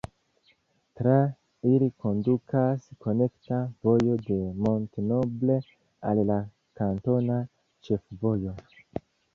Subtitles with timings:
[0.99, 1.17] Tra
[1.71, 5.61] ili kondukas konekta vojo de Mont-Noble
[6.13, 6.43] al la
[6.83, 7.41] kantona
[7.89, 8.61] ĉefvojo.